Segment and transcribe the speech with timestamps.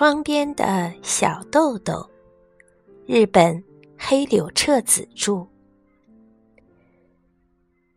[0.00, 2.08] 窗边的小豆豆，
[3.04, 3.62] 日本
[3.98, 5.46] 黑柳彻子著。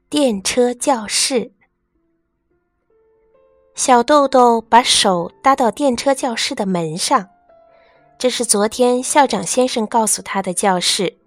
[0.09, 1.53] 电车教室，
[3.73, 7.29] 小豆豆把手搭到电车教室的门上，
[8.17, 11.17] 这是昨天校长先生告诉他的教室。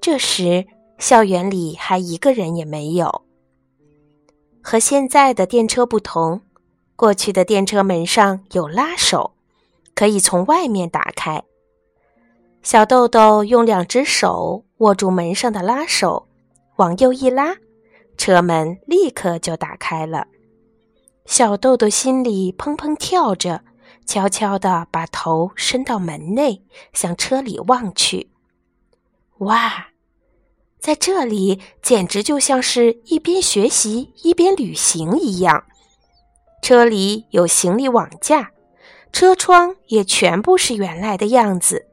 [0.00, 3.22] 这时，校园里还一个人也没有。
[4.62, 6.42] 和现在的电车不同。
[6.94, 9.34] 过去的电车门上有拉手，
[9.98, 11.42] 可以从外面打开。
[12.62, 16.28] 小豆豆用两只手握住门上的拉手，
[16.76, 17.56] 往右一拉，
[18.16, 20.28] 车门立刻就打开了。
[21.26, 23.64] 小豆豆心里砰砰跳着，
[24.06, 26.62] 悄悄地把头伸到门内，
[26.92, 28.30] 向车里望去。
[29.38, 29.88] 哇，
[30.78, 35.64] 在这里简直就像是一边学习一边旅行一样。
[36.62, 38.52] 车里有行李网架，
[39.12, 41.86] 车窗也全部是原来的样子。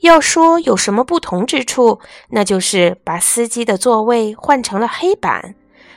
[0.00, 1.98] 要说有什么不同之处，
[2.28, 5.56] 那就是把司机的座位换成了黑板，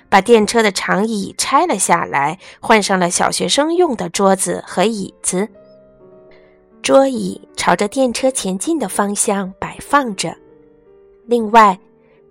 [0.10, 5.48] 把电车的长椅拆了下来，换上了小学生用的桌子和椅子。
[6.82, 10.36] 桌椅朝着电车前进的方向摆放着。
[11.28, 11.80] 另外，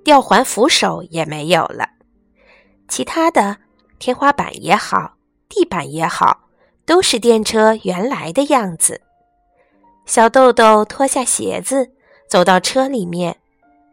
[0.02, 1.88] 吊环扶手也没有了。
[2.88, 3.58] 其他的，
[4.00, 5.12] 天花板也好。
[5.48, 6.48] 地板也好，
[6.90, 9.02] 都是电车原来的样子。
[10.06, 11.92] 小豆豆脱下鞋子，
[12.28, 13.36] 走到车里面，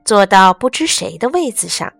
[0.03, 1.94] 坐到不知谁的位子上。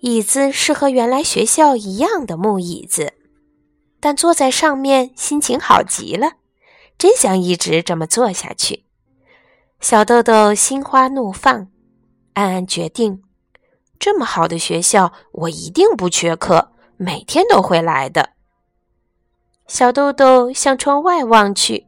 [0.00, 3.14] 椅子是和原来学校一样的木椅子，
[3.98, 6.32] 但坐在上面心情好极了，
[6.98, 8.84] 真想一直这么坐下去。
[9.80, 11.68] 小豆豆心花怒放，
[12.34, 13.22] 暗暗决定：
[13.98, 18.34] 这么好的学校，我一定不缺课，每天都会来的。
[19.68, 21.86] 小豆豆向窗外望去，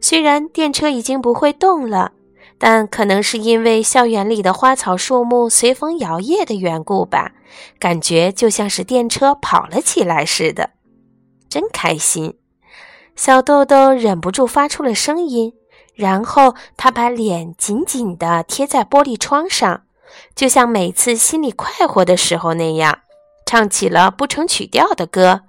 [0.00, 2.12] 虽然电车已经不会动了，
[2.58, 7.32] 但可能是因为校园里的花草树木随风摇曳的缘故吧，
[7.78, 10.70] 感觉就像是电车跑了起来似的，
[11.50, 12.38] 真开心。
[13.14, 15.52] 小豆豆忍不住发出了声音，
[15.94, 19.82] 然后他把脸紧紧地贴在玻璃窗上，
[20.34, 23.00] 就像每次心里快活的时候那样，
[23.44, 25.42] 唱起了不成曲调的歌。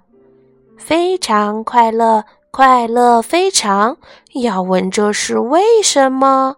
[0.78, 3.98] 非常快乐，快乐非常。
[4.42, 6.56] 要问这是为什么？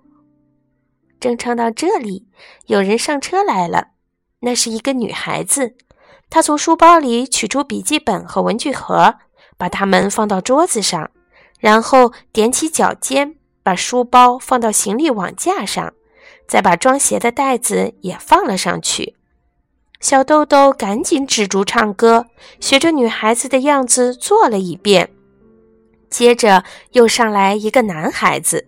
[1.21, 2.27] 正唱到这里，
[2.67, 3.89] 有人上车来了。
[4.41, 5.75] 那是一个女孩子，
[6.29, 9.15] 她从书包里取出笔记本和文具盒，
[9.57, 11.11] 把它们放到桌子上，
[11.59, 15.95] 然后踮起脚尖，把书包放到行李网架上，
[16.47, 19.17] 再把装鞋的袋子也放了上去。
[20.04, 22.26] 小豆豆赶紧止住唱歌，
[22.60, 25.09] 学着女孩子的样子做了一遍。
[26.10, 28.66] 接着又上来一个男孩子，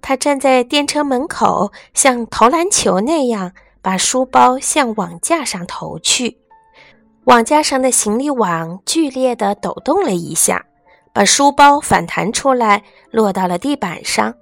[0.00, 3.52] 他站在电车门口，像投篮球那样
[3.82, 6.38] 把书包向网架上投去。
[7.24, 10.64] 网架上的行李网剧烈地抖动了一下，
[11.12, 14.34] 把书包反弹出来，落到了地板上。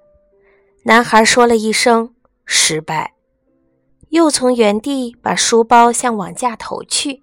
[0.84, 2.14] 男孩说了一声
[2.46, 3.14] “失败”。
[4.10, 7.22] 又从原地把书包向网架投去，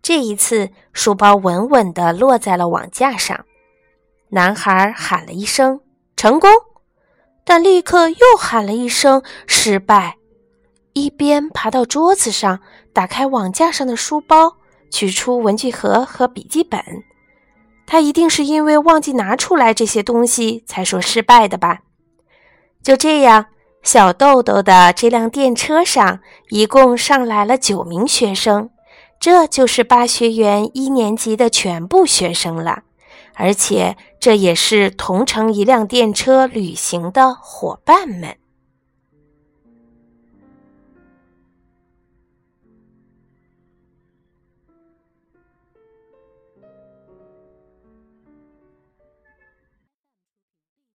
[0.00, 3.44] 这一次书包稳稳地落在了网架上。
[4.30, 5.80] 男孩喊了一声
[6.16, 6.50] “成功”，
[7.44, 10.16] 但立刻又喊了一声“失败”。
[10.94, 12.60] 一边爬到桌子上，
[12.92, 14.56] 打开网架上的书包，
[14.90, 16.80] 取出文具盒和笔记本。
[17.86, 21.80] 他一定是因为忘记拿出来这些东西才说失败的吧？
[22.82, 23.46] 就这样。
[23.86, 28.70] 小豆豆的这辆电车上一共上来了九名学生，
[29.20, 32.82] 这就是八学园一年级的全部学生了，
[33.34, 38.36] 而且这也是同乘一辆电车旅行的伙伴们。